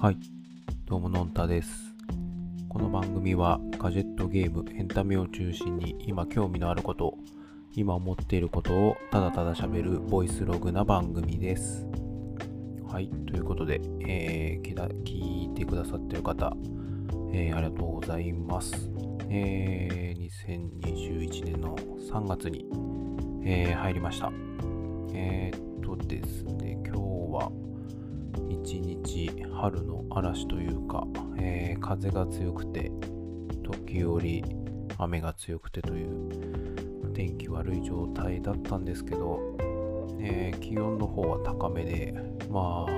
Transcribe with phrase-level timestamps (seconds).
[0.00, 0.16] はい、
[0.86, 1.94] どうものんたです。
[2.70, 7.18] この番組はガジェットゲーム、エンタメを中心に今興味のあること、
[7.74, 11.86] 今思っていることをただただ喋るボイスログな番組です。
[12.90, 16.56] はい、ということで、えー、聞いてくださっている方、
[17.34, 18.90] えー、ありがとうございます。
[19.28, 20.30] えー、
[20.78, 22.64] 2021年の3月に、
[23.44, 24.32] えー、入りました。
[25.12, 27.00] えー、っとですね、今日
[27.34, 27.69] は
[28.62, 31.06] 一日春の嵐というか、
[31.38, 32.92] えー、風が強くて、
[33.62, 34.44] 時折
[34.98, 39.56] 雨が強くてという天気悪い状態だったんですけど、
[40.20, 42.14] えー、気温の方は高めで、
[42.50, 42.90] まあ、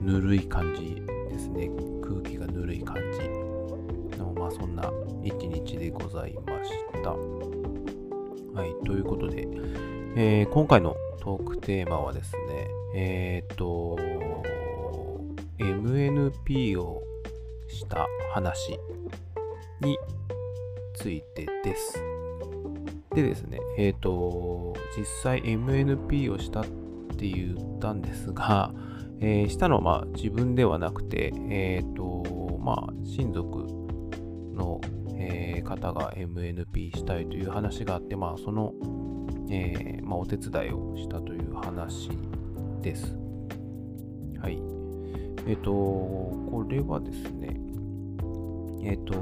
[0.00, 1.68] ぬるい感じですね。
[2.02, 4.90] 空気がぬるい感じの、まあ、そんな
[5.22, 6.70] 一日でございまし
[7.02, 7.10] た。
[7.10, 9.48] はい、ということで、
[10.16, 13.96] えー、今回のトークテーマはですね、えっ、と、
[15.60, 17.02] MNP を
[17.68, 18.78] した話
[19.80, 19.98] に
[20.94, 22.02] ついてです。
[23.14, 26.64] でですね、えっ、ー、と、実際 MNP をしたっ
[27.16, 28.72] て言ったんですが、
[29.20, 33.66] えー、したのはまあ自分ではなくて、えっ、ー、と、まあ親族
[34.54, 34.80] の、
[35.16, 38.72] え、方が MNP したいという話があって、まあその、
[39.50, 42.10] えまあ、お手伝いをしたという話
[42.80, 43.16] です。
[44.40, 44.79] はい。
[45.46, 47.56] えっ、ー、と、これはですね、
[48.82, 49.20] えっ、ー、と、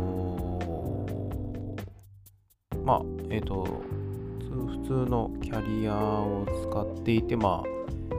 [2.84, 7.68] まあ、えっ、ー、と、普通のキャリアを使っていて、まあ、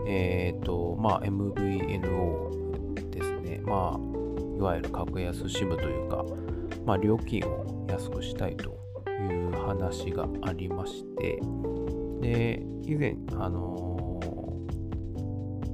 [0.07, 3.61] えっ、と、まあ、MVNO ですね。
[3.65, 3.99] まあ、
[4.57, 6.23] いわゆる格安 SIM というか、
[6.85, 11.39] まあ、料金を安くしたいという話がありまして、
[12.21, 14.19] で、以前、あの、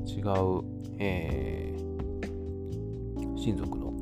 [0.05, 0.63] 違う、
[0.99, 1.74] えー、
[3.45, 3.93] 親族の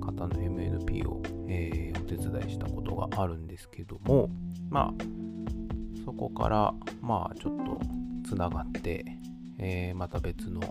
[0.00, 4.30] 方の MNP を、えー、お手伝いしたことがあるんですけども、
[4.70, 6.72] まあ、そこから、
[7.02, 7.78] まあ、ちょっと
[8.26, 9.04] つながって、
[9.58, 10.62] えー、また別の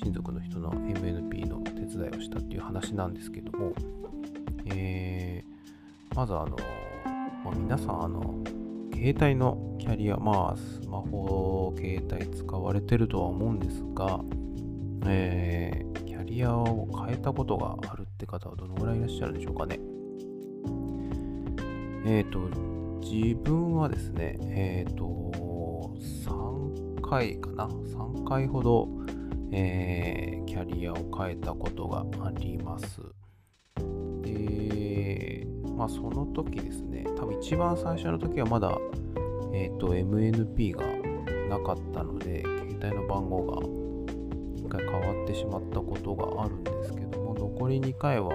[0.00, 3.72] 親族の人の MNP の手伝いをしたっていう話なんですけども、
[4.66, 6.56] えー、まずあの、
[7.44, 8.44] まあ、皆さん、あの、
[8.94, 14.20] 携帯のキャリア、まあ、スマホ、携帯使われてるとは思うんですが、
[15.08, 15.87] え、
[16.28, 19.80] リアを変えたことがあるって方はどのぐらいいらっしゃるでしょうかね。
[22.04, 22.38] えっ、ー、と、
[23.00, 25.94] 自分はですね、えっ、ー、と、
[26.24, 28.88] 3回かな ?3 回ほど、
[29.50, 33.00] えー、キャリアを変えたことがあります。
[34.22, 35.46] で、
[35.76, 38.76] まあその時ですね、多分一番最初の時はまだ、
[39.54, 40.84] えっ、ー、と、MNP が
[41.48, 43.87] なかったので、携帯の番号が
[44.68, 48.30] 1回変わってしまったことがあるんですけども、残り2回は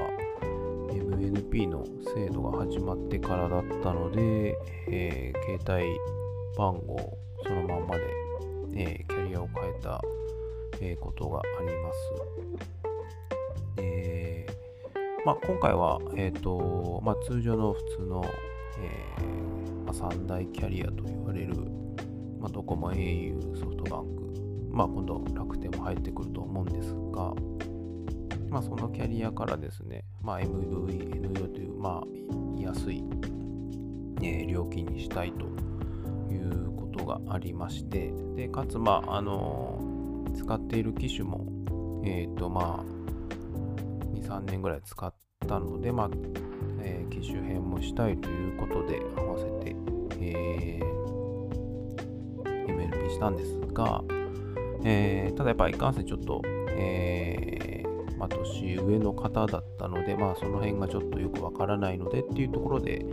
[0.89, 1.85] MNP の
[2.15, 4.57] 制度が始まってからだったので、
[4.89, 5.99] えー、携帯
[6.57, 8.03] 番号そのまんまで、
[8.75, 10.01] えー、キャリアを変えた、
[10.81, 11.97] えー、ことがあります。
[13.77, 14.45] え
[15.25, 18.25] まあ、今回は、えーとまあ、通常の普通の、
[18.79, 21.55] えーまあ、三大キャリアと言われる、
[22.39, 24.23] まあ、ドコモ、au、ソフトバンク、
[24.73, 27.33] まあ、今度楽天も入ってくると思うんですが、
[28.49, 33.03] まあ、そのキャリアからですね、まあ、MVNO という、まあ、安い、
[34.21, 35.45] えー、料金にしたいと
[36.33, 41.45] いうことがありまして、でかつ、まああの、使っている機種も、
[42.03, 42.83] えっ、ー、と、まあ、
[44.15, 45.13] 2、3年ぐらい使っ
[45.47, 46.09] たので、まあ、
[46.81, 49.75] えー、機種変もしたいということで合わせて、
[50.19, 54.03] えー、MLP したんですが、
[54.83, 56.41] えー、ただやっぱいかんせんちょっと、
[56.77, 63.05] えー、まあ、年上の方だったので、まあ、その辺がちょっとよくわからないのでっていうところで、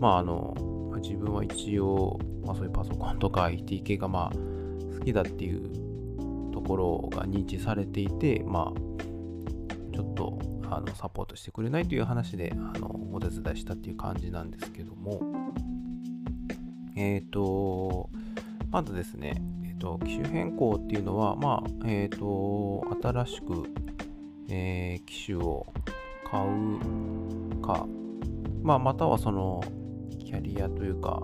[0.00, 0.54] まあ、あの、
[0.90, 10.38] まあ、自分は一応、まあ、そういうパソコンとか IT 系がまあ好きだっていうところが認知されていて、まあ、ちょっと
[10.70, 15.20] あのサポートしてくれないという話であのお手伝いしたっていう感じなんですけども、
[16.96, 18.10] えっ、ー、と、
[18.70, 19.42] まずですね、
[19.82, 23.64] と、機種変更っていうのは、まあ、えっ、ー、と、新しく、
[24.48, 25.66] えー、機種を
[26.30, 27.86] 買うか、
[28.62, 29.60] まあ、またはその、
[30.20, 31.20] キャリアというか、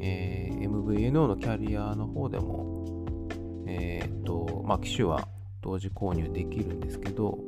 [0.00, 2.84] えー、MVNO のキャリアの方でも、
[3.66, 5.26] えっ、ー、と、まあ、機種は
[5.62, 7.38] 同時購入できるんですけど、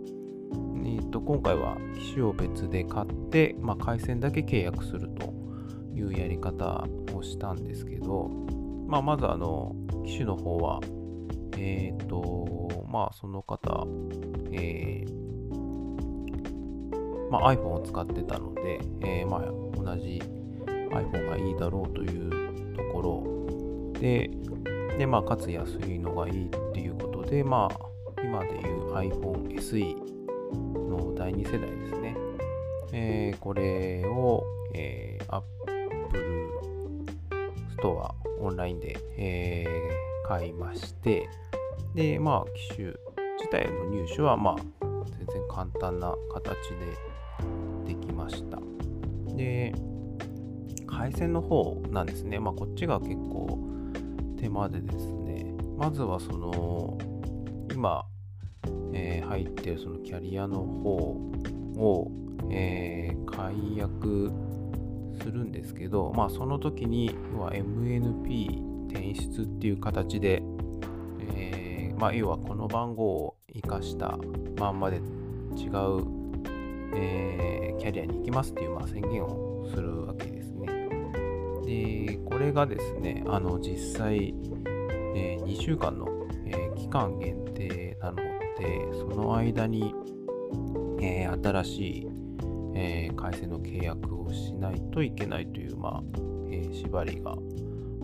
[0.83, 5.33] えー、と今回は機種を別で買って、まあ、回線だけ契約すると
[5.95, 6.85] いうやり方
[7.15, 8.31] をしたんですけど、
[8.91, 10.81] まあ、まずあの機種の方は、
[11.57, 13.87] えっ、ー、と、まあその方、
[14.51, 15.51] えー、
[17.31, 19.43] まあ、iPhone を使ってたので、えー、まあ
[19.81, 20.21] 同じ
[20.67, 23.01] iPhone がいいだろうというとこ
[23.95, 24.29] ろで、
[24.99, 29.97] でまあ、かつ安いのがいいっていうことで、まあ、今でいう iPhone SE
[30.89, 32.17] の第2世代ですね。
[32.93, 34.43] えー、これを、
[34.75, 35.51] えー、Apple
[37.79, 38.20] Store
[38.61, 41.29] ラインで、えー、買いまして、
[41.95, 42.87] で、まあ、機種
[43.39, 44.57] 自体の入手は、まあ、
[45.17, 46.55] 全然簡単な形
[47.87, 48.59] でできました。
[49.35, 49.73] で、
[50.87, 52.39] 回線の方なんですね。
[52.39, 53.59] まあ、こっちが結構
[54.39, 56.99] 手間でですね、まずはその、
[57.73, 58.05] 今、
[58.93, 60.91] えー、入ってるそのキャリアの方
[61.79, 62.11] を、
[62.51, 64.31] えー、解約
[65.19, 70.43] するんですけど、まあ、その時に要は MNP 転出っていう形で、
[71.35, 74.19] えー、まあ、要はこの番号を生かした
[74.59, 75.03] まんまで違う、
[76.97, 80.67] えー、キャリアに行きますっていう、まあ、宣言をするわけですね。
[81.65, 84.35] で、これがですね、あの実際、
[85.15, 86.09] えー、2週間の、
[86.47, 88.25] え期間限定なので、
[88.99, 89.95] その間に、
[91.01, 92.10] え新しい
[92.83, 96.03] えー、回線の契約をしないといけないという、まあ
[96.51, 97.35] えー、縛りが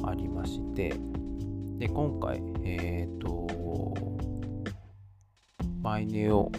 [0.04, 0.94] ありまして、
[1.78, 3.94] で今回、えっ、ー、と、
[5.80, 6.52] マイネオ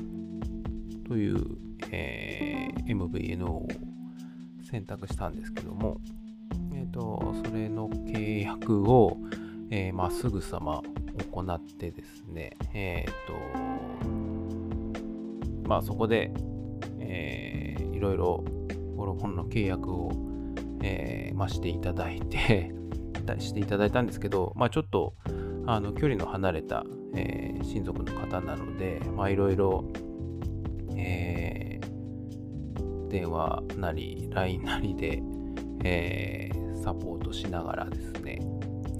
[1.07, 1.45] という、
[1.91, 3.67] えー、MVNO を
[4.67, 5.97] 選択したんですけども、
[6.73, 9.15] えっ、と、それの契約を、
[9.69, 10.81] えまあ、すぐさま
[11.31, 13.33] 行ってですね、えっ、と、
[15.69, 16.31] まあ、そこで、
[17.07, 18.43] えー、いろいろ
[18.95, 20.11] ボロボロの契約を、
[20.81, 22.71] えー、ましていただいて
[23.39, 25.13] していただいたんですけど、まあ、ちょっと
[25.65, 29.83] あの距離の離れた、えー、親族の方なので、まあ、いろいろ、
[30.95, 35.21] えー、電話なり LINE なりで、
[35.83, 38.39] えー、サポートしながらですね、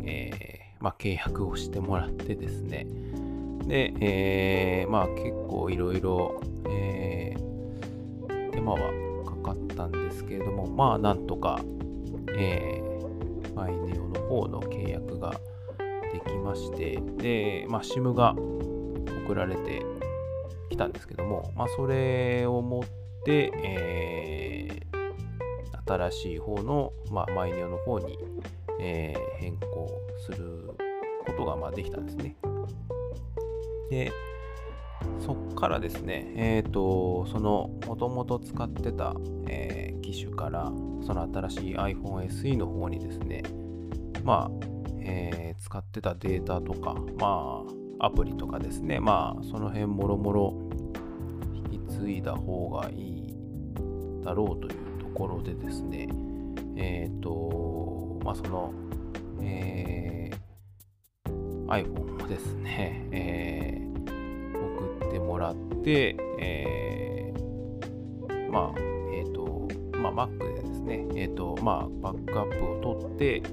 [0.03, 0.47] えー
[0.79, 2.85] まあ、契約をしてもらってですね。
[3.65, 7.46] で、えー、まあ結構いろいろ、えー、
[8.57, 8.79] 手間は
[9.23, 11.59] かかったんですけれども、まあなんとか、
[12.35, 15.31] えー、マイネオの方の契約が
[16.11, 18.33] できまして、で、まあ SIM が
[19.25, 19.85] 送られて
[20.71, 22.83] きたんですけども、まあそれを持っ
[23.23, 28.17] て、えー、新しい方の、まあ、マイネオの方に、
[28.79, 29.87] えー、変更
[30.25, 30.71] する
[31.27, 32.35] ことがまあできたんですね。
[33.91, 34.11] で、
[35.27, 39.13] そっからですね、えっ、ー、と、その、もともと使ってた、
[39.49, 40.71] えー、機種から、
[41.05, 43.43] その新しい iPhone SE の方にですね、
[44.23, 44.65] まあ、
[45.01, 47.61] えー、使ってたデータとか、ま
[47.99, 50.53] あ、アプリとかですね、まあ、その辺もろもろ
[51.71, 53.33] 引き継いだ方がいい
[54.23, 56.07] だろうというところでですね、
[56.77, 58.73] えっ、ー、と、まあ、その、
[59.41, 63.86] えー、iPhone もですね、えー
[65.37, 68.79] もらって、えー、まあ、
[69.13, 69.67] えっ、ー、と、
[69.99, 73.43] まあ、Mac でですね、えっ、ー、と、まあ、バックアップを取って、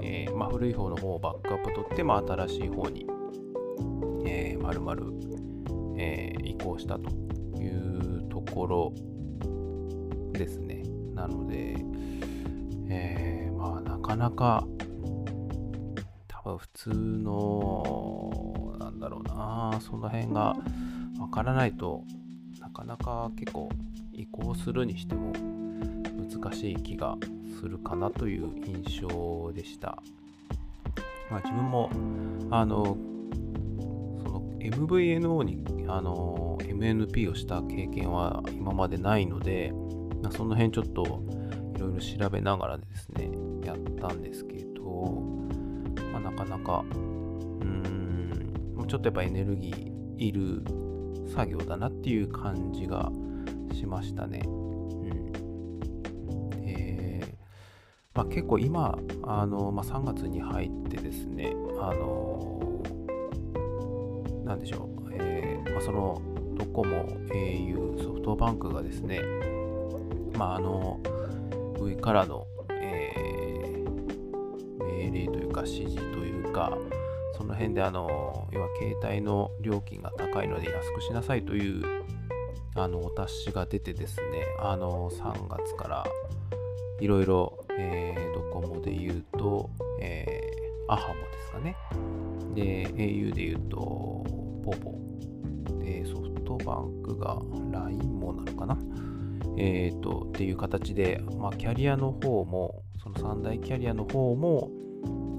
[0.00, 3.04] えー、まあ、古い方の方をバックアップ取って、まあ、新しい方に、
[4.24, 4.94] えー、丸々、
[5.98, 7.10] えー、移行したと
[7.60, 8.92] いうところ
[10.32, 10.84] ですね。
[11.16, 11.84] なので、
[12.88, 14.64] えー、まあ、なかなか、
[16.28, 20.56] 多分普通のなんだろうなその辺が
[21.22, 22.02] わからないと
[22.60, 23.68] なかなか結構
[24.12, 27.16] 移行するにしても難しい気が
[27.60, 30.02] するかなという印象でした。
[31.30, 31.90] まあ、自分も
[32.50, 32.96] あの
[34.24, 39.72] その MVNO にあの MNP をした経験は今までないので、
[40.22, 41.22] まあ、その辺ちょっと
[41.76, 43.30] いろいろ調べながらですね
[43.64, 45.22] やったんですけど、
[46.12, 47.66] まあ、なかなかうー
[48.84, 50.81] んちょっとやっぱエネルギーいる
[51.32, 53.10] 作業だなっていう感じが
[53.74, 54.42] しましたね。
[54.46, 55.30] うん
[56.64, 57.34] えー
[58.14, 62.82] まあ、結構今あの、まあ、3月に入ってですねあの
[64.44, 66.20] なんでしょう、えーまあ、その
[66.58, 69.20] ドコモ au ソフトバンクがですね
[70.36, 71.00] まああの
[71.80, 76.31] 上からの、えー、命令というか指示という
[77.52, 81.84] の辺であの要は携帯の料金が高いので安くしなさいという
[82.74, 86.04] あのお達しが出てですねあの3月から
[87.00, 87.58] いろいろ
[88.34, 89.68] ドコモで言うと、
[90.00, 91.76] えー、アハモですかね。
[92.54, 94.94] で au で言うとポポ
[95.78, 97.38] でソフトバンクが
[97.70, 98.78] LINE もなのかな。
[99.58, 104.70] えーと、っていう形で、まあ、キャリアの方もその三大キャリアの方も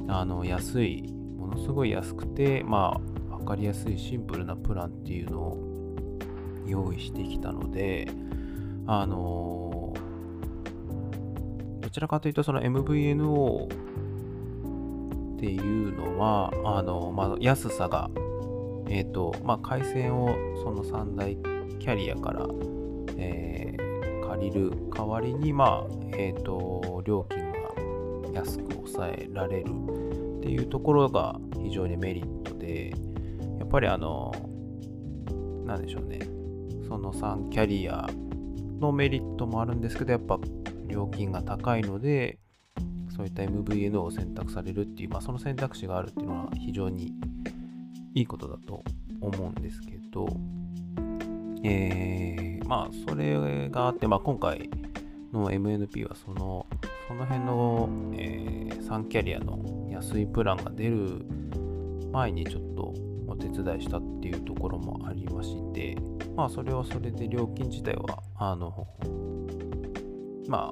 [0.08, 1.12] あの安い
[1.44, 5.74] ものすごい安くてまあ分かりやすいシンプルなプランっていうのを
[6.66, 8.08] 用意してきたので
[8.88, 9.94] あの
[11.82, 18.10] どちらかというとその MVNO っていうのはあの、まあ、安さが
[18.88, 21.36] えっ、とまあ回線をその三大
[21.80, 22.48] キャリアから、
[23.18, 27.58] えー、借りる代わりにまあえっ、ー、と料金が
[28.34, 29.72] 安く抑えられる
[30.44, 32.94] っていうところが非常にメリットで、
[33.60, 34.34] やっぱりあの、
[35.66, 36.20] なんでしょうね、
[36.90, 38.10] その3キャリア
[38.82, 40.38] のメリットもあるんですけど、やっぱ
[40.88, 42.40] 料金が高いので、
[43.16, 47.14] そういった MVN を選択されるっていう、まあ、その選択肢があるっていうのは非常に
[48.14, 48.84] いいことだと
[49.22, 50.28] 思うんですけど、
[51.64, 54.70] えー、まあ、それがあって、まあ、今回
[55.32, 56.68] の MNP はその
[57.08, 59.58] その辺の、えー、3キャリアの
[60.04, 61.26] 安いプランが出る
[62.12, 62.94] 前にちょっと
[63.26, 65.96] お手伝いしたっていうところもありまして、
[66.36, 68.86] まあそれはそれで料金自体は、あの、
[70.50, 70.72] ま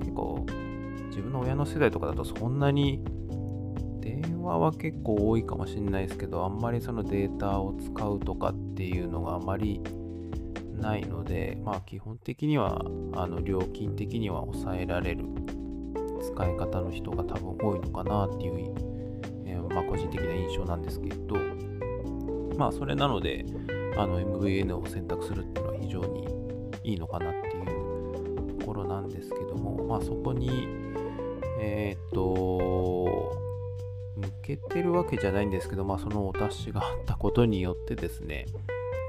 [0.00, 0.44] 結構
[1.06, 3.02] 自分の親の世代とかだとそんなに
[4.00, 9.80] 電話は結構多いかもしれないですけど、あんまりそのデータを使うとかっていうのがあまり
[10.76, 12.84] ないので、まあ基本的には
[13.14, 15.24] あの料金的には抑えられる
[16.38, 18.72] 使い方の人が多分多いのかなっていう、
[19.44, 21.34] えー、まあ、個人的な印象なんですけど、
[22.56, 23.44] まあ、それなので、
[23.96, 26.28] あの MVN を選択するっていうのは非常に
[26.84, 30.68] いいのかなっていうところなんですけども、まあ、そこに、
[31.60, 33.36] えー、っと、
[34.14, 38.46] 向けてるわけじゃないんですけど、まあ、そのお達しがあったことによってですね、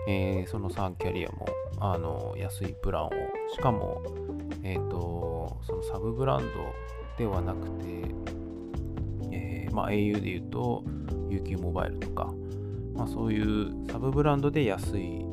[0.08, 1.48] えー、その3キャリアも
[1.80, 3.12] あの安いプランを、
[3.54, 4.02] しかも、
[4.64, 6.46] えっ、と、そのサブブランド
[7.20, 7.86] ではなくて、
[9.34, 10.86] えー、まあ、au で言うと
[11.30, 12.34] UQ モバイルとか、
[12.96, 15.26] まあ、そういうサブブランドで安い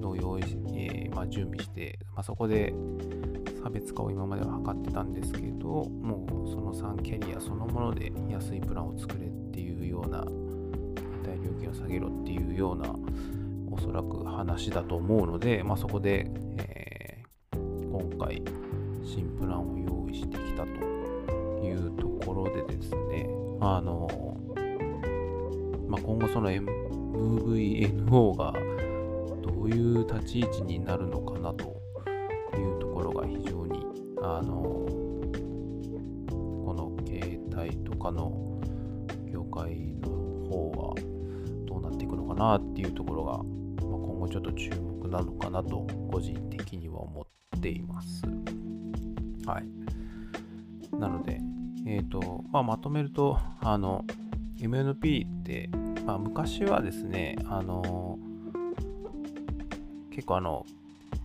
[0.00, 2.74] のを用意し、えー、まあ、準備して、ま、そこで
[3.62, 10.24] 差別化を今までは図ってたんですけど、もうその3キャリアそのもので安いプランを作れっていうような、
[11.22, 12.92] 携帯料金を下げろっていうような、
[13.70, 16.28] おそらく話だと思うので、まあ、そこで、
[16.58, 18.42] えー、今回、
[19.04, 20.43] 新プランを用意して
[23.64, 24.06] まあの、
[25.88, 28.52] まあ、今後その MVNO が
[29.40, 31.80] どういう立ち位置になるのかなと
[32.58, 33.86] いうところが非常に、
[34.22, 34.52] あの、
[36.28, 38.60] この携帯とかの
[39.32, 40.10] 業界の
[40.50, 40.94] 方は
[41.64, 43.44] どうなっていくのかなっていうところが、まあ、
[43.98, 48.20] 今後ちょっと注目なのかなと個人的には思っています。
[49.46, 49.66] はい。
[50.98, 51.40] なので、
[51.86, 54.04] えーとまあ、まとめると、あの、
[54.58, 55.68] MNP って、
[56.06, 58.18] まあ、昔はですね、あの、
[60.10, 60.66] 結構あの、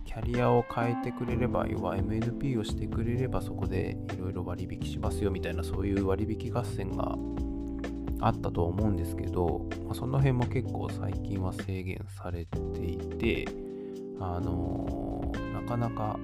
[0.05, 7.15] キャリアを変えてくれれば、要は MNP をしてくれれば、そこでいろいろ割引しますよみたいな、そういう割引合戦が
[8.19, 13.47] あったと思うんですけど、まあ、その辺も結構最近は制限されていて、
[14.19, 16.19] あのなかなか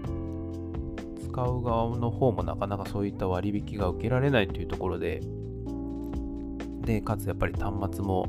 [1.36, 5.20] 使う側の方もなかなかそういった割引が受けられないというところで、
[6.86, 8.26] で、かつやっぱり端末も、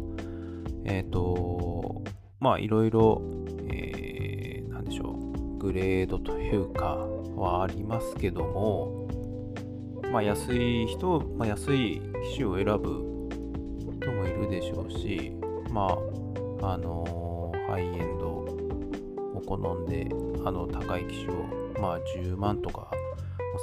[0.84, 2.02] えっ、ー、と、
[2.40, 3.22] まあいろいろ、
[3.70, 6.96] えー、なんでしょう、グレードというか
[7.36, 9.06] はありますけども、
[10.10, 13.28] まあ安い人、まあ、安い機種を選ぶ
[14.00, 15.30] 人もいるでしょうし、
[15.70, 15.96] ま
[16.62, 20.08] あ、あのー、ハイエンドを好んで、
[20.44, 22.90] あの、高い機種をまあ10万とか、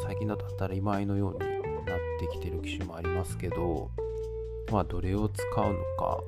[0.05, 1.39] 最近だと当たり前のように
[1.85, 3.89] なってきてる機種もありますけど、
[4.71, 6.23] まあどれを使うのか、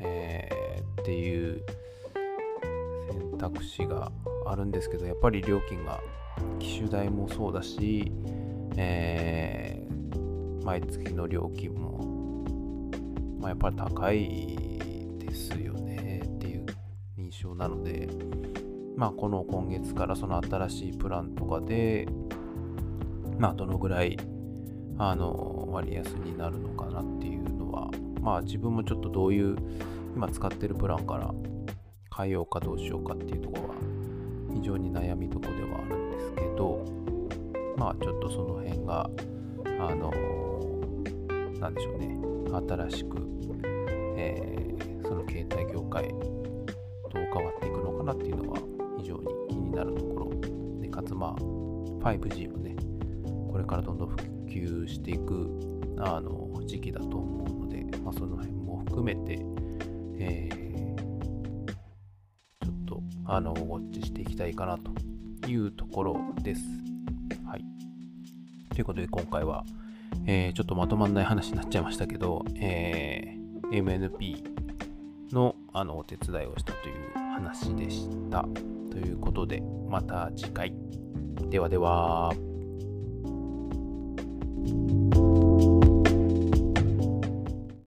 [0.00, 1.64] えー、っていう
[3.10, 4.10] 選択肢が
[4.46, 6.00] あるんですけど、やっぱり料金が
[6.58, 8.12] 機種代もそうだし、
[8.76, 12.44] えー、毎月の料金も、
[13.40, 16.66] まあ、やっぱり高いですよねっていう
[17.16, 18.08] 印象なので、
[18.98, 22.08] まあ、この今月からその新しいプランとかで、
[23.38, 24.18] まあ、どのぐらい、
[24.98, 29.56] あの、割安になるのかなっていうのは、まあ、自分もちょっとどういう、
[30.16, 31.32] 今使ってるプランから
[32.16, 33.74] 変えようかどうしようかっていうところは、
[34.52, 36.84] 非常に悩みどこではあるんですけど、
[37.76, 39.08] まあ、ちょっとその辺が、
[39.78, 40.12] あの、
[41.60, 42.18] なんでしょうね、
[42.68, 43.16] 新しく、
[44.16, 46.12] えー、その携帯業界、
[51.36, 52.76] あ 5G もね、
[53.50, 54.16] これからどんどん普
[54.46, 55.48] 及していく
[55.98, 59.38] あの時期だと思うので、まあ、その辺も含めて、
[60.18, 64.92] えー、ちょっとあのウォッチしていきたいかなと
[65.48, 66.62] いうところです。
[67.46, 67.64] はい。
[68.70, 69.64] ということで今回は、
[70.26, 74.58] えー、ちょっとまとまんない話になっちゃいましたけど、えー、MNP
[75.32, 76.94] のあのお手伝いをしたという
[77.34, 78.46] 話でした。
[78.90, 80.72] ということで、また次回。
[81.50, 82.34] ではでは。